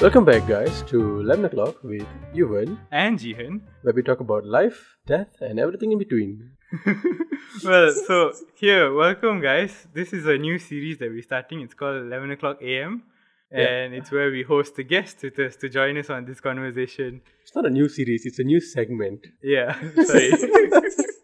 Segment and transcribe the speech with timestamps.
[0.00, 3.60] Welcome back, guys, to 11 o'clock with Yuvan, and Jihan.
[3.82, 6.52] where we talk about life, death, and everything in between.
[7.64, 9.88] well, so here, welcome guys.
[9.92, 11.62] This is a new series that we're starting.
[11.62, 13.02] It's called 11 o'clock AM.
[13.50, 13.66] Yeah.
[13.66, 17.20] And it's where we host a guest with us to join us on this conversation.
[17.42, 19.26] It's not a new series, it's a new segment.
[19.42, 19.72] Yeah,
[20.04, 20.30] sorry.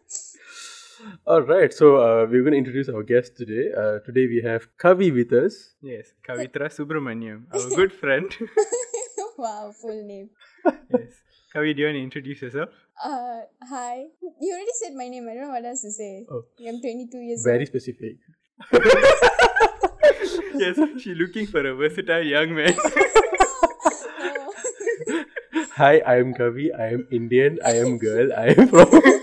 [1.26, 3.70] All right, so uh, we're going to introduce our guest today.
[3.76, 5.74] Uh, today we have Kavi with us.
[5.82, 8.34] yes, Kavitra Subramaniam, our good friend.
[9.38, 10.30] wow, full name.
[10.64, 11.12] yes.
[11.54, 12.68] Kavi, do you want to introduce yourself?
[13.04, 14.04] Uh, hi.
[14.40, 15.28] You already said my name.
[15.30, 16.26] I don't know what else to say.
[16.30, 16.44] Oh.
[16.66, 17.68] I'm 22 years Very old.
[17.68, 18.16] specific.
[20.54, 22.74] yes, she's looking for a versatile young man.
[25.76, 26.68] Hi, I am Kavi.
[26.78, 27.58] I am Indian.
[27.64, 28.32] I am girl.
[28.32, 29.20] I am from.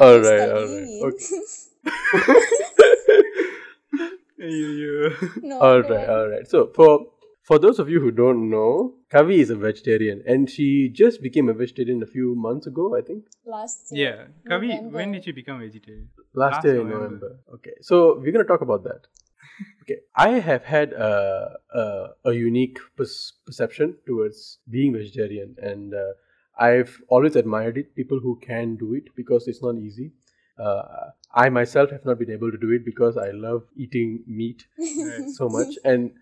[0.00, 1.04] All I'm right, all studying.
[1.04, 2.38] right.
[4.38, 4.46] you,
[4.82, 5.16] you.
[5.42, 6.14] no, all go right, on.
[6.18, 6.46] all right.
[6.48, 7.06] So for
[7.42, 11.48] for those of you who don't know, Kavi is a vegetarian, and she just became
[11.48, 13.24] a vegetarian a few months ago, I think.
[13.46, 14.28] Last year.
[14.46, 14.50] Yeah.
[14.52, 14.96] Kavi, November.
[14.98, 16.08] when did you become vegetarian?
[16.34, 17.04] last, Last year in November.
[17.08, 17.38] November.
[17.54, 19.06] Okay, so we're gonna talk about that.
[19.82, 26.12] okay, I have had a a, a unique pers- perception towards being vegetarian, and uh,
[26.58, 27.94] I've always admired it.
[27.94, 30.12] People who can do it because it's not easy.
[30.58, 34.66] Uh, I myself have not been able to do it because I love eating meat
[35.34, 36.12] so much, and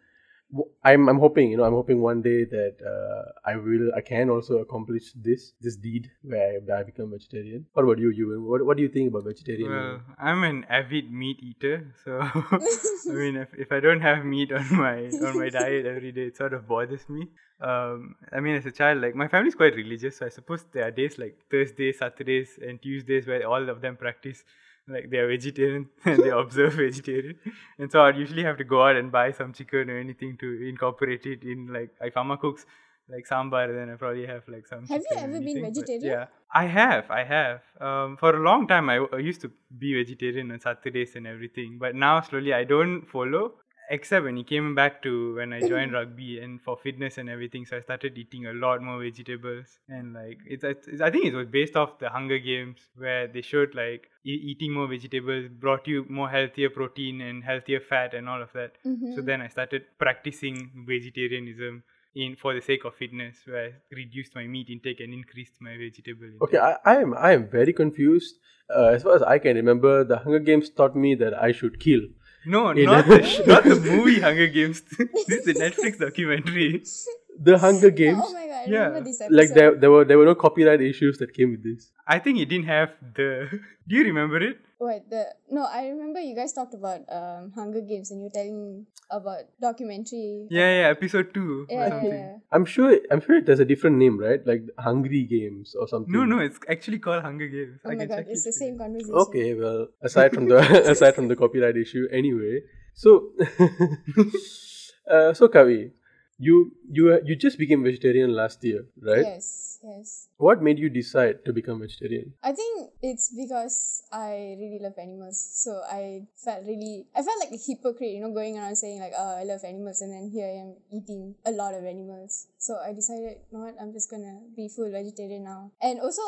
[0.84, 4.30] I'm I'm hoping you know I'm hoping one day that uh, I will I can
[4.30, 7.66] also accomplish this this deed where I, I become vegetarian.
[7.72, 8.10] What about you?
[8.10, 9.70] You what what do you think about vegetarian?
[9.70, 14.52] Well, I'm an avid meat eater, so I mean, if, if I don't have meat
[14.52, 17.28] on my on my diet every day, it sort of bothers me.
[17.60, 20.86] Um, I mean, as a child, like my family's quite religious, so I suppose there
[20.86, 24.44] are days like Thursdays, Saturdays, and Tuesdays where all of them practice
[24.88, 27.36] like they are vegetarian and they observe vegetarian,
[27.78, 30.68] and so I'd usually have to go out and buy some chicken or anything to
[30.68, 32.66] incorporate it in like if Amma cooks
[33.08, 34.86] like sambar, then I probably have like some.
[34.86, 36.04] Have you ever been anything, vegetarian?
[36.04, 37.10] Yeah, I have.
[37.10, 37.60] I have.
[37.80, 41.78] Um, for a long time, I, I used to be vegetarian on Saturdays and everything,
[41.78, 43.54] but now slowly I don't follow.
[43.88, 47.64] Except when it came back to when I joined rugby and for fitness and everything,
[47.66, 51.34] so I started eating a lot more vegetables and like it's, it's I think it
[51.34, 55.86] was based off the Hunger Games where they showed like e- eating more vegetables brought
[55.86, 58.72] you more healthier protein and healthier fat and all of that.
[58.84, 59.14] Mhm.
[59.14, 61.82] So then I started practicing vegetarianism
[62.14, 65.76] in for the sake of fitness, where I reduced my meat intake and increased my
[65.76, 66.42] vegetable intake.
[66.42, 68.36] Okay, I, I am I am very confused.
[68.74, 71.78] Uh, as far as I can remember, the Hunger Games taught me that I should
[71.78, 72.00] kill.
[72.46, 74.80] No, not the not the movie Hunger Games.
[75.26, 76.84] this is the Netflix documentary.
[77.38, 78.86] The Hunger Games, Oh my god, I Yeah.
[78.88, 79.36] remember this episode.
[79.36, 81.90] like there there were there were no copyright issues that came with this.
[82.06, 83.48] I think it didn't have the.
[83.88, 84.58] Do you remember it?
[84.78, 88.34] Wait, the no, I remember you guys talked about um Hunger Games and you were
[88.38, 90.48] telling about documentary.
[90.50, 92.12] Yeah, yeah, episode two Yeah, or yeah, something.
[92.12, 92.36] yeah.
[92.52, 94.40] I'm sure I'm sure there's a different name, right?
[94.46, 96.12] Like Hungry Games or something.
[96.12, 97.80] No, no, it's actually called Hunger Games.
[97.84, 99.14] Oh I my can god, check it's it the for same conversation.
[99.28, 100.58] Okay, well, aside from the
[100.96, 102.60] aside from the copyright issue, anyway.
[102.94, 103.32] So,
[105.10, 105.90] uh, so Kavi,
[106.38, 109.24] you you you just became vegetarian last year, right?
[109.24, 110.28] Yes, yes.
[110.38, 112.34] What made you decide to become vegetarian?
[112.44, 115.40] I think it's because I really love animals.
[115.40, 119.12] So I felt really, I felt like a hypocrite, you know, going around saying like,
[119.16, 122.48] oh, I love animals, and then here I am eating a lot of animals.
[122.58, 125.72] So I decided, you know what, I'm just gonna be full vegetarian now.
[125.80, 126.20] And also,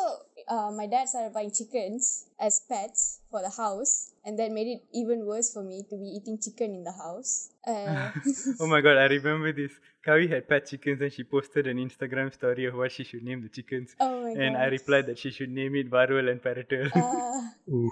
[0.48, 4.82] uh, my dad started buying chickens as pets for the house, and that made it
[4.94, 7.50] even worse for me to be eating chicken in the house.
[7.66, 8.10] Uh,
[8.60, 9.72] Oh my god, I remember this.
[10.06, 13.42] Kavi had pet chickens and she posted an Instagram story of what she should name
[13.42, 13.94] the chickens.
[14.00, 14.62] Oh my and god.
[14.62, 16.90] I replied that she should name it Varul and Paratal.
[16.94, 17.90] Uh, Ooh.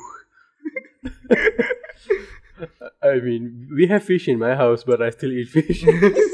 [3.02, 5.84] I mean, we have fish in my house, but I still eat fish.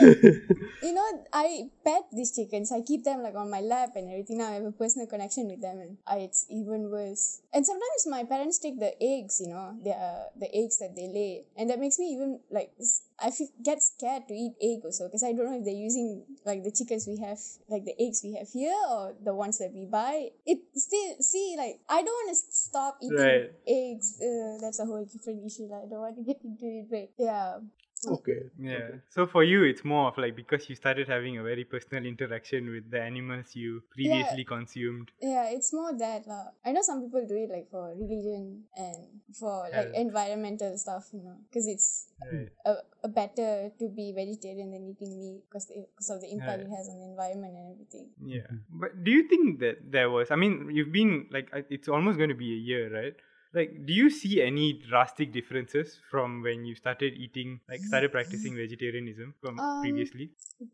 [0.00, 2.72] you know, I pet these chickens.
[2.72, 4.38] I keep them like on my lap and everything.
[4.38, 7.42] Now I have a personal connection with them, and I, it's even worse.
[7.52, 9.96] And sometimes my parents take the eggs, you know, the
[10.38, 12.72] the eggs that they lay, and that makes me even like
[13.18, 16.24] I feel, get scared to eat egg also because I don't know if they're using
[16.44, 17.38] like the chickens we have,
[17.68, 20.28] like the eggs we have here, or the ones that we buy.
[20.44, 23.50] It still see like I don't want to stop eating Right.
[23.66, 24.20] eggs.
[24.20, 25.64] Uh, that's a whole different issue.
[25.64, 27.58] Like, I don't want to get into it, but yeah.
[28.04, 28.50] Okay.
[28.58, 29.00] Yeah.
[29.08, 32.70] So for you, it's more of like because you started having a very personal interaction
[32.70, 35.10] with the animals you previously consumed.
[35.20, 36.52] Yeah, it's more that lah.
[36.64, 39.94] I know some people do it like for religion and for like Health.
[39.96, 42.48] environmental stuff, you know, because it's Right.
[42.64, 46.68] a, a better to be vegetarian than eating meat because because of the impact Right.
[46.68, 48.08] it has on the environment and everything.
[48.24, 48.48] Yeah.
[48.48, 48.80] Mm-hmm.
[48.80, 50.30] But do you think that there was?
[50.30, 53.16] I mean, you've been like it's almost going to be a year, right?
[53.54, 58.54] Like do you see any drastic differences from when you started eating like started practicing
[58.56, 60.30] vegetarianism from Um, previously?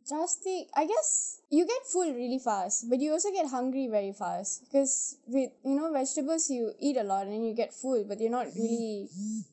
[0.09, 4.65] drastic i guess you get full really fast but you also get hungry very fast
[4.65, 8.31] because with you know vegetables you eat a lot and you get full but you're
[8.31, 9.09] not really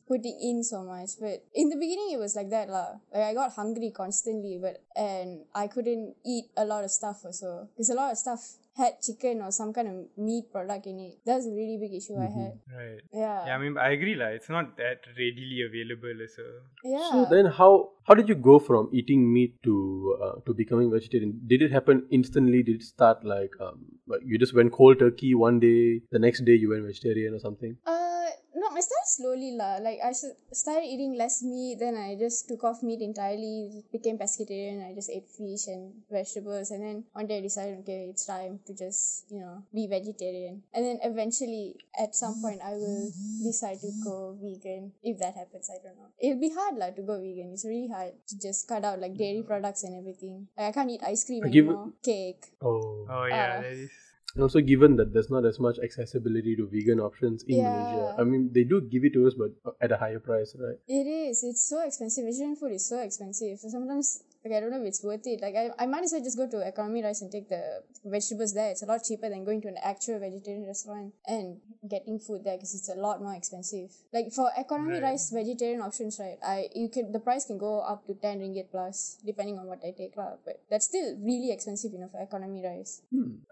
[0.08, 1.10] putting in so much.
[1.20, 2.98] But in the beginning it was like that lah.
[3.12, 7.68] Like i got hungry constantly but and i couldn't eat a lot of stuff also
[7.74, 8.40] because a lot of stuff
[8.76, 11.18] had chicken or some kind of meat product in it.
[11.24, 12.52] That's a really big issue i had.
[12.74, 13.00] Right.
[13.12, 13.46] Yeah.
[13.46, 16.48] Yeah i mean i agree like it's not that readily available as a
[16.84, 17.10] yeah.
[17.10, 21.40] So then, how how did you go from eating meat to uh, to becoming vegetarian?
[21.46, 22.62] Did it happen instantly?
[22.62, 26.44] Did it start like um, like you just went cold turkey one day, the next
[26.44, 27.76] day you went vegetarian or something?
[27.86, 28.09] Uh,
[28.60, 29.80] no, I started slowly lah.
[29.80, 30.12] Like I
[30.52, 34.84] started eating less meat, then I just took off meat entirely, became pescatarian.
[34.84, 38.60] I just ate fish and vegetables, and then one day I decided, okay, it's time
[38.68, 40.60] to just you know be vegetarian.
[40.76, 43.08] And then eventually, at some point, I will
[43.40, 44.92] decide to go vegan.
[45.00, 46.12] If that happens, I don't know.
[46.20, 47.56] It'll be hard lah to go vegan.
[47.56, 50.52] It's really hard to just cut out like dairy products and everything.
[50.52, 52.44] Like I can't eat ice cream give- anymore, cake.
[52.60, 53.08] Oh.
[53.08, 56.66] oh yeah Uh, that is And also, given that there's not as much accessibility to
[56.68, 57.68] vegan options in Yeah.
[57.70, 60.54] Malaysia, I mean, they do give it to us, but uh, at a higher price,
[60.58, 60.78] right?
[60.86, 61.42] It is.
[61.42, 62.24] It's so expensive.
[62.24, 63.58] Vegetarian food is so expensive.
[63.58, 65.40] So sometimes, like, I don't know if it's worth it.
[65.40, 68.54] Like, I, I might as well just go to Economy Rice and take the vegetables
[68.54, 68.70] there.
[68.70, 71.58] It's a lot cheaper than going to an actual vegetarian restaurant and
[71.88, 73.90] getting food there because it's a lot more expensive.
[74.12, 75.12] Like, for Economy Right.
[75.12, 78.70] Rice vegetarian options, right, I you can the price can go up to 10 ringgit
[78.70, 80.16] plus depending on what I take.
[80.16, 80.36] lah.
[80.44, 83.02] But that's still really expensive, you know, for Economy Rice.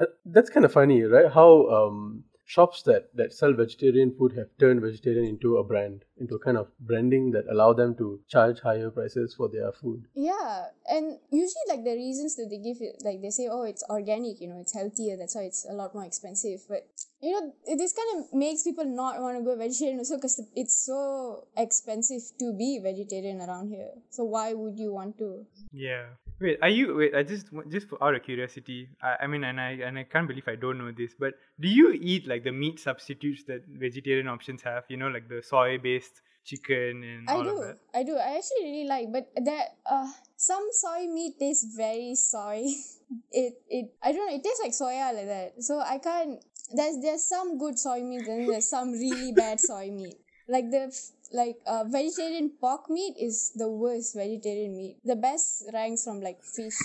[0.01, 1.31] Uh, that's kind of funny, right?
[1.31, 6.35] How um, shops that, that sell vegetarian food have turned vegetarian into a brand, into
[6.35, 10.07] a kind of branding that allow them to charge higher prices for their food.
[10.15, 13.85] Yeah, and usually like the reasons that they give it, like they say, oh, it's
[13.91, 16.61] organic, you know, it's healthier, that's why it's a lot more expensive.
[16.67, 16.89] But
[17.21, 20.87] you know, this kind of makes people not want to go vegetarian also because it's
[20.87, 23.91] so expensive to be vegetarian around here.
[24.11, 25.45] So why would you want to?
[25.73, 26.07] Yeah.
[26.41, 27.17] Wait, are you wait?
[27.17, 28.89] I just just out of curiosity.
[29.03, 31.15] I, I mean, and I and I can't believe I don't know this.
[31.19, 34.85] But do you eat like the meat substitutes that vegetarian options have?
[34.89, 37.77] You know, like the soy-based chicken and I all of do, that.
[37.95, 38.17] I do.
[38.17, 42.65] I actually really like, but that uh, some soy meat tastes very soy.
[43.33, 44.35] it it I don't know.
[44.35, 45.63] It tastes like soya like that.
[45.63, 46.41] So I can't.
[46.75, 50.17] There's there's some good soy meat and there's some really bad soy meat.
[50.49, 50.89] Like the
[51.33, 54.97] like uh, vegetarian pork meat is the worst vegetarian meat.
[55.05, 56.77] The best ranks from like fish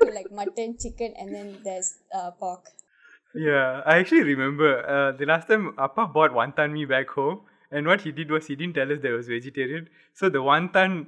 [0.00, 2.64] to like mutton, chicken, and then there's uh, pork.
[3.34, 7.86] Yeah, I actually remember uh, the last time Appa bought wonton mee back home, and
[7.86, 9.88] what he did was he didn't tell us that it was vegetarian.
[10.14, 11.06] So the wonton,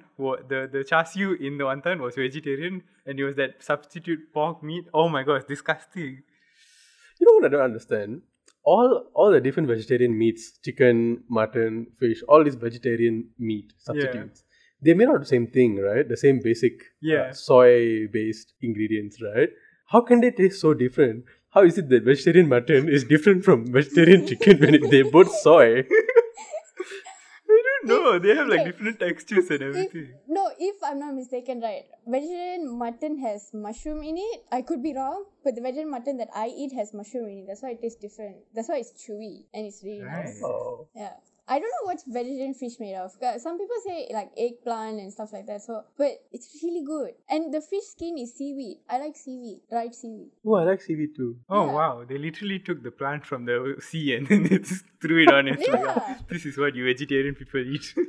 [0.49, 4.63] the the char siu in the wonton was vegetarian, and it was that substitute pork
[4.63, 4.87] meat.
[4.95, 6.23] Oh my god, it's disgusting.
[7.19, 8.23] You know what I don't understand?
[8.65, 14.45] All all the different vegetarian meats, chicken, mutton, fish, all these vegetarian meat substitutes.
[14.85, 16.09] They made out the same thing, right?
[16.09, 17.31] The same basic uh, Yeah.
[17.33, 19.51] soy-based ingredients, right?
[19.87, 21.25] How can they taste so different?
[21.51, 25.31] How is it that vegetarian mutton is different from vegetarian chicken when it, they both
[25.43, 25.85] soy?
[27.85, 28.19] I.
[28.19, 28.71] They have like Okay.
[28.71, 30.15] different textures and If, everything.
[30.29, 34.45] no, if I'm not mistaken, right, vegetarian mutton has mushroom in it.
[34.51, 37.47] I could be wrong, but the vegetarian mutton that I eat has mushroom in it.
[37.49, 38.37] That's why it tastes different.
[38.55, 40.41] That's why it's chewy and it's really nice.
[40.43, 40.51] Right.
[40.51, 40.89] Oh.
[40.95, 41.15] Yeah.
[41.53, 43.11] I don't know what's vegetarian fish made of.
[43.47, 45.61] Some people say like eggplant and stuff like that.
[45.63, 47.13] So, but it's really good.
[47.29, 48.79] And the fish skin is seaweed.
[48.89, 50.31] I like seaweed, dried seaweed.
[50.47, 51.31] Oh, I like seaweed too.
[51.51, 51.73] Oh Yeah.
[51.79, 51.93] wow!
[52.09, 55.47] They literally took the plant from the sea and then they just threw it on.
[55.53, 56.19] Like, Yeah.
[56.31, 57.95] this is what you vegetarian people eat.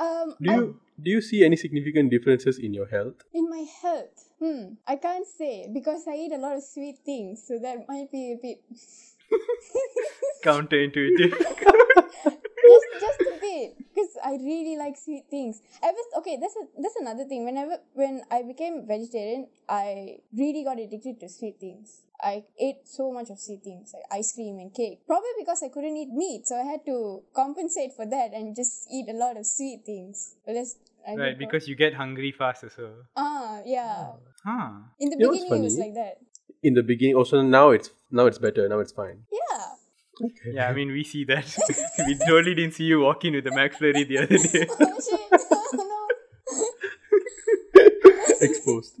[0.00, 3.22] Um, Do I- you do you see any significant differences in your health?
[3.34, 7.42] in my health, hmm, I can't say because I eat a lot of sweet things,
[7.46, 8.62] so that might be a bit.
[10.44, 11.30] Counterintuitive.
[11.32, 15.60] just just a bit because I really like sweet things.
[15.82, 17.44] Ever okay, that's a, that's another thing.
[17.44, 22.02] Whenever when I became vegetarian, I really got addicted to sweet things.
[22.20, 25.06] I ate so much of sweet things like ice cream and cake.
[25.06, 28.88] Probably because I couldn't eat meat, so I had to compensate for that and just
[28.90, 30.34] eat a lot of sweet things.
[30.44, 32.82] But that's I right, think- because you get hungry fast so.
[32.82, 33.02] well.
[33.16, 34.18] ah yeah.
[34.44, 34.70] Huh.
[34.98, 36.14] In the You know what's beginning, it was like that.
[36.62, 38.68] In the beginning, also now it's now it's better.
[38.68, 39.24] Now it's fine.
[39.32, 40.26] Yeah.
[40.26, 40.52] Okay.
[40.54, 41.44] Yeah, I mean we see that.
[42.06, 44.66] we totally didn't see you walking with a McFlurry the other day.
[44.80, 45.30] Oh shit!
[46.50, 48.94] Oh Exposed.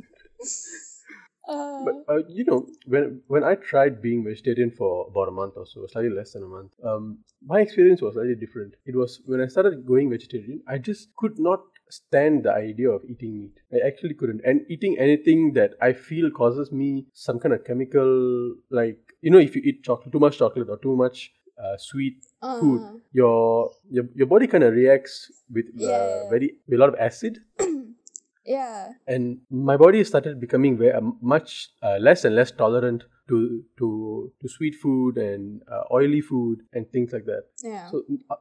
[1.48, 1.84] No.
[1.84, 5.54] But Uh, uh, you know, when when I tried being vegetarian for about a month
[5.56, 8.74] or so, slightly less than a month, um, my experience was slightly different.
[8.86, 13.04] It was when I started going vegetarian, I just could not stand the idea of
[13.08, 13.60] eating meat.
[13.72, 14.42] I actually couldn't.
[14.44, 19.38] And eating anything that I feel causes me some kind of chemical, like you know,
[19.38, 23.70] if you eat chocolate, too much chocolate or too much uh, sweet Uh, food, your
[23.90, 26.28] your, your body kind of reacts with uh, Yeah.
[26.32, 27.38] very with a lot of acid,
[28.48, 28.92] Yeah.
[29.06, 33.88] and my body started becoming very, uh, much uh, less and less tolerant to to
[34.40, 37.44] to sweet food and uh, oily food and things like that.
[37.62, 37.90] Yeah.
[37.90, 38.36] So uh,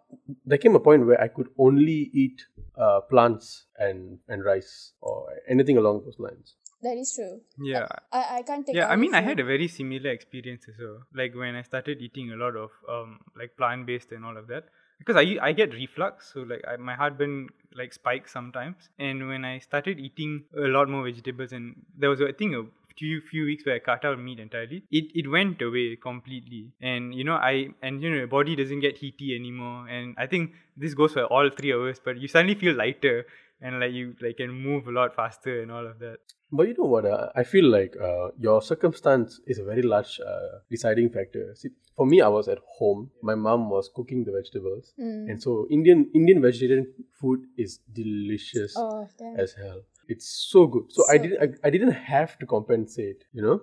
[0.45, 2.45] there came a point where I could only eat
[2.77, 5.17] uh, plants and and rice or
[5.55, 6.55] anything along those lines.
[6.85, 7.35] that is true.
[7.67, 7.87] Yeah.
[8.17, 10.75] I, I can't take yeah i oily mean i had a very similar experience as
[10.81, 14.37] well like when i started eating a lot of um like plant based and all
[14.41, 14.67] of that
[14.99, 18.89] because I I get reflux so like I, my heartburn like spikes sometimes.
[18.97, 22.65] And when i started eating a lot more vegetables and there was i think a
[22.99, 27.13] few few weeks where i cut out meat entirely it it went away completely and
[27.15, 30.51] you know i and you know your body doesn't get heaty anymore and i think
[30.85, 33.25] this goes for all three of us but you suddenly feel lighter
[33.61, 36.17] and like you like can move a lot faster and all of that
[36.57, 37.05] But you know what?
[37.13, 41.41] Uh, I feel like uh, your circumstance is a very large uh, deciding factor.
[41.61, 43.01] See, for me, I was at home.
[43.29, 45.17] My mom was cooking the vegetables, Mm.
[45.31, 46.85] and so Indian Indian vegetarian
[47.19, 49.09] food is delicious Oh,
[49.45, 49.81] as hell.
[50.07, 50.91] It's so good.
[50.91, 53.61] So, I didn't I, I didn't have to compensate, you know.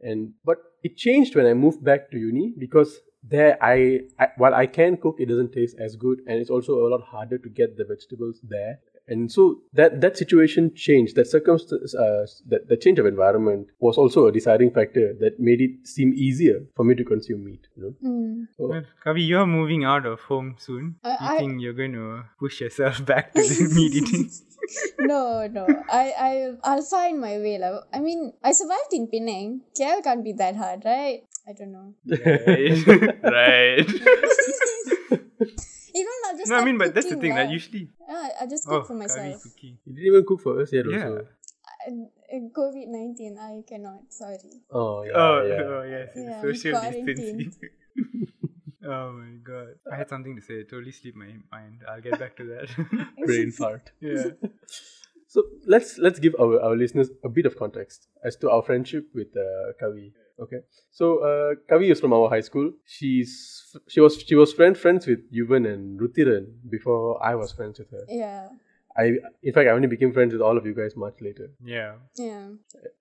[0.00, 4.54] And but it changed when I moved back to uni because there I, I while
[4.54, 7.48] I can cook, it doesn't taste as good, and it's also a lot harder to
[7.48, 8.80] get the vegetables there.
[9.08, 11.16] And so that that situation changed.
[11.16, 15.60] That circumstance, uh, that the change of environment was also a deciding factor that made
[15.60, 17.66] it seem easier for me to consume meat.
[17.76, 17.92] You know.
[18.08, 18.46] Mm.
[18.56, 20.96] So, Well, Kavi, you're moving out of home soon.
[21.02, 24.30] I- you I- think you're going to push yourself back to the meat eating?
[25.00, 25.66] no, no.
[25.90, 26.32] I, I,
[26.62, 27.58] I'll find my way.
[27.58, 27.80] lah.
[27.92, 29.62] I mean, I survived in Penang.
[29.78, 31.22] KL can't be that hard, right?
[31.48, 31.92] I don't know.
[32.06, 33.82] right.
[33.88, 35.01] You
[36.04, 37.34] know, I'll just no, I mean, but that's the thing.
[37.34, 39.42] that Like usually, Yeah, I just oh, cook for Kavi myself.
[39.42, 39.78] cooking.
[39.86, 41.08] you didn't even cook for us yet, Yeah.
[41.08, 41.26] also.
[42.56, 44.02] COVID 19, I cannot.
[44.08, 44.38] Sorry.
[44.70, 45.12] Oh yeah.
[45.14, 45.62] oh, yeah.
[45.62, 47.52] oh yes, yes, Yeah, social distancing.
[48.86, 50.54] oh my god, I had something to say.
[50.54, 51.82] It totally slipped my mind.
[51.88, 52.68] I'll get back to that.
[53.26, 53.90] Brain fart.
[54.00, 54.30] yeah.
[55.32, 59.08] So let's let's give our, our listeners a bit of context as to our friendship
[59.14, 60.12] with uh, Kavi.
[60.38, 60.58] Okay,
[60.90, 62.72] so uh, Kavi is from our high school.
[62.84, 63.32] She's
[63.88, 67.90] she was she was friend friends with Yuvan and Rutiran before I was friends with
[67.92, 68.04] her.
[68.10, 68.48] Yeah.
[68.94, 69.04] I
[69.42, 71.48] in fact I only became friends with all of you guys much later.
[71.64, 71.94] Yeah.
[72.18, 72.48] Yeah.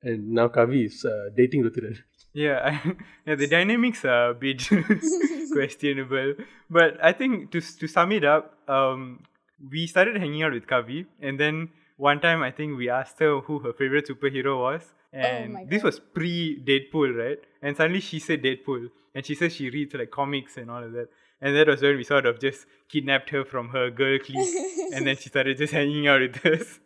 [0.02, 1.98] And now Kavi is uh, dating Rutiran.
[2.34, 2.96] Yeah, I,
[3.28, 4.64] yeah, the dynamics are a bit
[5.52, 6.36] questionable.
[6.70, 9.24] But I think to to sum it up, um,
[9.70, 13.40] we started hanging out with Kavi, and then one time I think we asked her
[13.42, 14.82] who her favorite superhero was,
[15.14, 17.42] and Oh this was pre Deadpool, right?
[17.62, 20.94] And suddenly she said Deadpool, and she says she reads like comics and all of
[20.94, 21.10] that.
[21.42, 24.56] And that was when we sort of just kidnapped her from her girl clique,
[24.96, 26.80] and then she started just hanging out with us.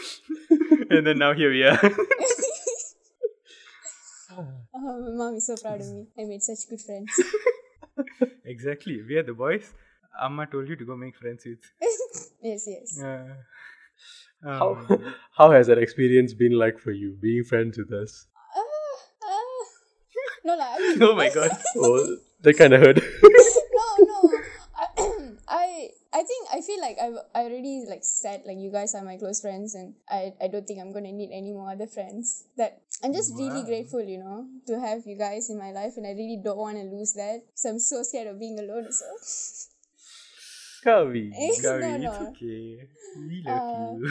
[0.90, 1.78] and then now here we are.
[4.32, 6.06] Oh, my mom is so proud of me.
[6.18, 7.12] I made such good friends.
[8.44, 9.02] exactly.
[9.06, 9.74] We are the boys.
[10.22, 11.58] Amma told you to go make friends with.
[12.40, 13.02] yes, yes.
[13.02, 13.34] Uh,
[14.44, 18.26] um, how has that experience been like for you being friends with us?
[18.56, 18.62] Ah,
[19.24, 19.64] ah.
[20.44, 20.76] No, lah.
[20.76, 21.50] I mean, oh my god.
[21.76, 22.96] Oh, that kind of hurt.
[22.96, 24.18] no, no.
[24.76, 24.86] I,
[25.48, 25.66] I,
[26.12, 29.16] I think I feel like I've I already like said like you guys are my
[29.16, 32.48] close friends, and I, I don't think I'm gonna need any more other friends.
[32.56, 36.06] That I'm just really grateful, you know, to have you guys in my life, and
[36.06, 37.44] I really don't want to lose that.
[37.54, 38.90] So I'm so scared of being alone.
[38.92, 39.04] So
[40.84, 41.24] Kavi.
[41.62, 42.88] Gavi, no, it's okay.
[43.14, 44.06] We Uh, love you.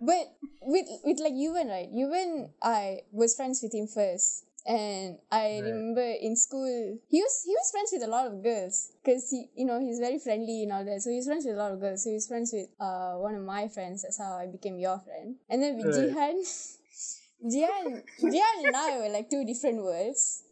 [0.00, 1.90] But with with like Yuvan, right?
[1.92, 4.44] Yuvan, I was friends with him first.
[4.66, 5.64] And I Right.
[5.64, 9.48] remember in school, he was he was friends with a lot of girls because he,
[9.56, 11.02] you know, he's very friendly and all that.
[11.02, 12.04] So he's friends with a lot of girls.
[12.04, 14.02] So he's friends with uh one of my friends.
[14.02, 15.36] That's how I became your friend.
[15.48, 15.94] And then with Right.
[15.94, 16.42] Jihan,
[17.44, 20.42] Jihan, Jihan and I were like two different worlds.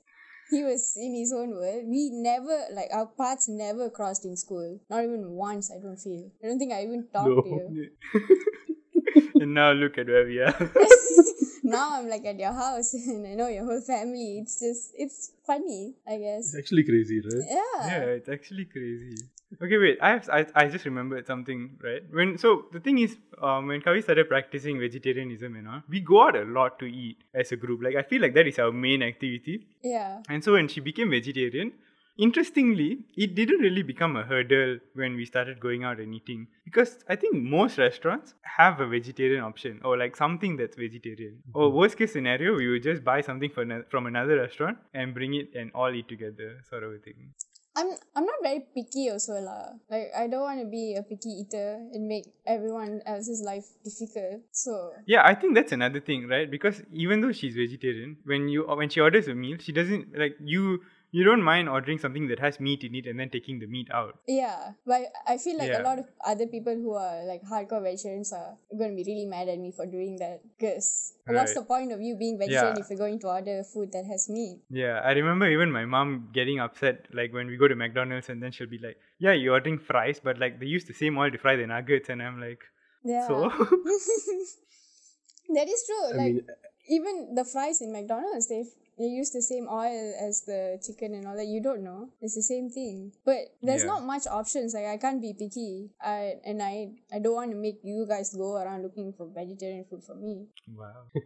[0.51, 1.85] He was in his own world.
[1.87, 4.81] We never like our paths never crossed in school.
[4.91, 5.71] Not even once.
[5.71, 6.31] I don't feel.
[6.43, 7.43] I don't think I even talked No.
[7.43, 7.91] to you.
[9.41, 10.55] and now look at where we are.
[11.65, 14.39] now I'm like at your house and I know your whole family.
[14.39, 16.53] It's just it's funny, I guess.
[16.53, 17.45] It's actually crazy, right?
[17.49, 17.87] Yeah.
[17.87, 19.17] yeah, it's actually crazy.
[19.63, 19.99] Okay, wait.
[20.01, 22.03] I have I, I just remembered something, right?
[22.11, 26.27] When so the thing is, um, when Kavi started practicing vegetarianism and all, we go
[26.27, 27.83] out a lot to eat as a group.
[27.83, 29.67] Like I feel like that is our main activity.
[29.83, 30.23] Yeah.
[30.29, 31.73] And so when she became vegetarian,
[32.17, 36.47] interestingly, it didn't really become a hurdle when we started going out and eating.
[36.65, 41.43] Because I think most restaurants have a vegetarian option or like something that's vegetarian.
[41.55, 45.15] Or worst case scenario, we would just buy something from, ano- from another restaurant and
[45.15, 47.35] bring it and all eat together, sort of a thing.
[47.77, 49.75] I'm I'm not very picky also lah.
[49.91, 54.47] Like I don't want to be a picky eater and make everyone else's life difficult.
[54.53, 56.49] So Yeah, I think that's another thing, right?
[56.49, 60.39] Because even though she's vegetarian, when you when she orders a meal, she doesn't like
[60.39, 63.67] you you don't mind ordering something that has meat in it and then taking the
[63.75, 64.15] meat out.
[64.37, 65.03] Yeah, but
[65.33, 65.83] I feel like Yeah.
[65.83, 68.49] a lot of other people who are like hardcore vegetarians are
[68.81, 70.41] going to be really mad at me for doing that.
[70.59, 70.89] Because
[71.37, 72.83] what's the point of you being vegetarian Yeah.
[72.85, 74.59] if you're going to order food that has meat?
[74.83, 78.43] Yeah, I remember even my mom getting upset like when we go to McDonald's and
[78.43, 81.31] then she'll be like, "Yeah, you're ordering fries, but like they use the same oil
[81.39, 82.65] to fry the nuggets," and I'm like,
[83.05, 83.29] Yeah.
[83.29, 83.49] "So."
[85.59, 86.05] that is true.
[86.07, 86.47] I like mean,
[86.89, 88.65] even the fries in McDonald's, they
[88.99, 91.47] they use the same oil as the chicken and all that.
[91.47, 92.11] You don't know.
[92.21, 93.13] It's the same thing.
[93.25, 93.89] But there's Yeah.
[93.95, 94.75] not much options.
[94.75, 95.91] Like I can't be picky.
[96.01, 99.85] I and I I don't want to make you guys go around looking for vegetarian
[99.85, 100.47] food for me.
[100.75, 101.07] wow.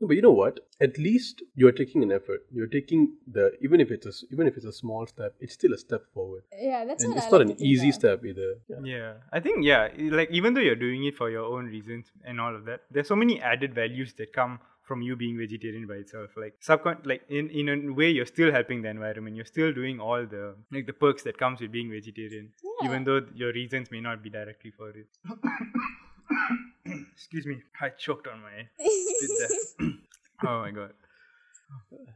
[0.00, 0.60] No, but you know what?
[0.80, 2.44] At least you're taking an effort.
[2.52, 5.54] You're taking the even if it's a s- even if it's a small step, it's
[5.54, 7.70] still a step forward, Yeah, that's and what it's I not like an to think
[7.70, 7.94] easy of.
[7.96, 8.50] step either.
[8.68, 8.76] Yeah.
[8.84, 9.88] Yeah, I think yeah,
[10.20, 13.08] like even though you're doing it for your own reasons and all of that, there's
[13.08, 16.30] so many added values that come from you being vegetarian by itself.
[16.36, 19.36] Like subcon, like in in a way, you're still helping the environment.
[19.36, 22.88] You're still doing all the like the perks that comes with being vegetarian, Yeah.
[22.88, 25.06] even though your reasons may not be directly for it.
[27.16, 29.50] Excuse me, I choked on my spit
[30.46, 30.92] oh my god.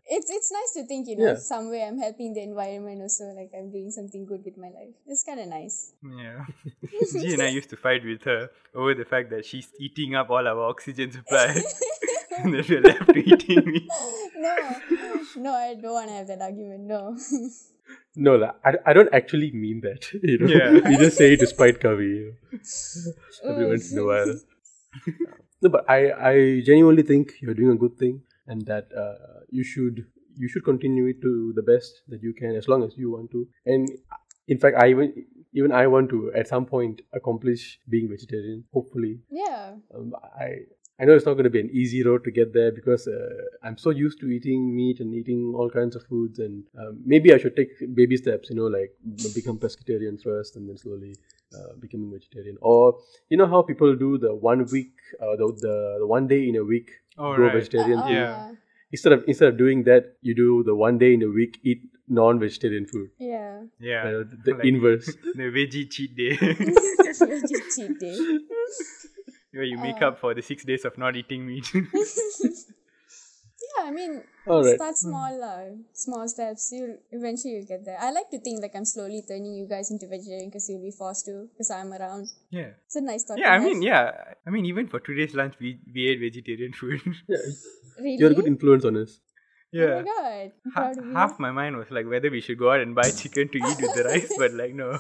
[0.07, 1.37] it's it's nice to think, you know, Yeah.
[1.37, 4.95] some way I'm helping the environment also, like I'm doing something good with my life.
[5.07, 5.93] It's kinda nice.
[6.03, 6.45] Yeah.
[7.23, 10.29] G and I used to fight with her over the fact that she's eating up
[10.31, 11.63] all our oxygen supply.
[12.37, 13.89] and then we're left eating meat.
[14.37, 14.57] no.
[15.37, 17.17] No, I don't wanna have that argument, no.
[18.17, 20.13] No, la- I, I don't actually mean that.
[20.23, 20.91] You know, Yeah.
[20.91, 22.33] you just say it to spite Kavi.
[23.45, 24.35] Every once in a while.
[25.63, 29.65] no, but I, I genuinely think you're doing a good thing, and that uh, you
[29.65, 30.05] should
[30.37, 33.31] you should continue it to the best that you can, as long as you want
[33.33, 33.47] to.
[33.65, 33.89] And
[34.49, 35.15] in fact, I even
[35.55, 38.65] even I want to at some point accomplish being vegetarian.
[38.73, 39.75] Hopefully, yeah.
[39.95, 40.49] um, I
[41.01, 43.19] I know it's not going to be an easy road to get there because uh,
[43.63, 47.33] I'm so used to eating meat and eating all kinds of foods, and um, maybe
[47.33, 48.51] I should take baby steps.
[48.51, 48.93] You know, like
[49.35, 51.15] become pescatarian first, and then slowly
[51.55, 52.57] uh, becoming vegetarian.
[52.61, 56.49] Or you know how people do the one week, uh, the, the the one day
[56.49, 57.53] in a week Oh, go right.
[57.53, 57.99] vegetarian.
[58.01, 58.09] Uh.
[58.09, 58.53] Yeah.
[58.91, 61.83] Instead of instead of doing that, you do the one day in a week eat
[62.09, 63.11] non-vegetarian food.
[63.19, 63.63] Yeah.
[63.79, 64.03] Yeah.
[64.05, 65.07] Uh, the Like- inverse.
[65.41, 66.31] the veggie cheat day.
[66.39, 68.17] Veggie cheat day.
[69.53, 70.09] where you make Oh.
[70.09, 71.67] up for the six days of not eating meat.
[73.77, 74.77] Yeah, I mean, All right.
[74.77, 76.71] start small, uh, small steps.
[76.73, 77.99] You'll eventually you'll get there.
[78.01, 80.93] I like to think like I'm slowly turning you guys into vegetarian because you'll be
[80.93, 82.29] forced to because I'm around.
[82.51, 82.71] yeah.
[82.87, 83.39] It's a nice thought.
[83.39, 83.63] Yeah, to I have.
[83.65, 84.13] mean, yeah.
[84.47, 87.01] I mean, even for today's lunch, we, we ate vegetarian food.
[87.29, 87.37] Yeah,
[87.99, 88.17] really.
[88.19, 89.19] you're a good influence on us.
[89.75, 89.97] Oh yeah.
[89.97, 92.81] my god, I'm Ha- proud half my mind was like whether we should go out
[92.81, 94.99] and buy chicken to eat with the rice, but like, no.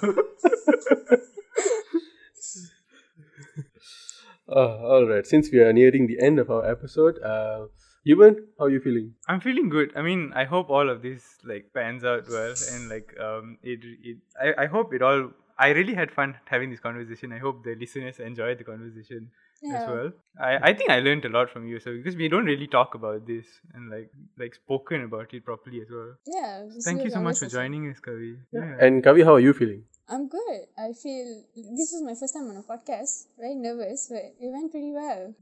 [4.49, 5.27] Uh, all right.
[5.27, 7.67] Since we are nearing the end of our episode, uh,
[8.07, 9.15] Yuvan, how are you feeling?
[9.29, 9.93] I'm feeling good.
[9.95, 13.81] I mean, I hope all of this like pans out well, and like um, it.
[14.03, 15.31] it I, I hope it all.
[15.59, 17.33] I really had fun having this conversation.
[17.33, 19.31] I hope the listeners enjoyed the conversation
[19.63, 19.83] yeah.
[19.83, 20.13] as well.
[20.41, 21.81] I, I think I learned a lot from you.
[21.81, 25.81] So because we don't really talk about this and like like spoken about it properly
[25.81, 26.15] as well.
[26.27, 26.69] Yeah.
[26.85, 28.37] Thank you so much for joining us, Kavi.
[28.53, 28.77] Yeah.
[28.81, 29.85] And Kavi, how are you feeling?
[30.09, 30.61] I'm good.
[30.79, 33.27] I feel this was my first time on a podcast.
[33.39, 35.35] Very nervous, but it went pretty well.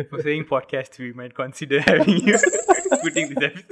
[0.10, 2.38] for saying podcast, we might consider having you
[3.02, 3.62] putting this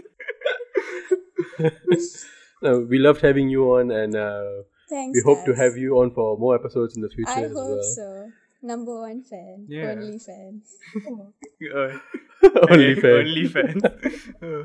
[1.58, 2.28] episode.
[2.60, 5.16] No, we loved having you on, and uh, Thanks.
[5.16, 7.68] we hope to have you on for more episodes in the future I as hope
[7.68, 7.82] well.
[7.82, 8.30] so.
[8.60, 9.66] Number one fan.
[9.68, 9.90] Yeah.
[9.90, 10.62] Only fan.
[11.74, 11.98] Uh,
[12.70, 13.18] Only fair.
[13.18, 13.82] Only fans.
[14.42, 14.64] oh.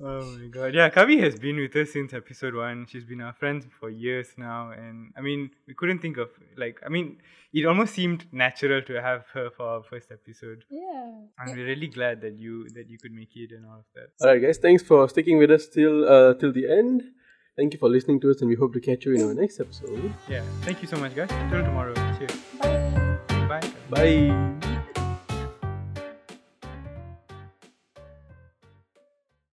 [0.00, 0.74] oh my god.
[0.74, 2.86] Yeah, Kavi has been with us since episode one.
[2.90, 4.72] She's been our friend for years now.
[4.72, 7.18] And I mean, we couldn't think of, like, I mean,
[7.52, 10.64] it almost seemed natural to have her for our first episode.
[10.68, 11.12] Yeah.
[11.38, 14.08] And we're really glad that you that you could make it and all of that.
[14.20, 14.58] All right, guys.
[14.58, 17.02] Thanks for sticking with us till uh, till the end.
[17.60, 19.60] Thank you for listening to us, and we hope to catch you in our next
[19.60, 20.14] episode.
[20.26, 20.42] Yeah.
[20.62, 21.30] Thank you so much, guys.
[21.30, 21.92] Until tomorrow.
[22.16, 22.34] Cheers.
[22.58, 23.18] Bye.
[23.50, 23.72] Bye.
[23.90, 24.66] Bye.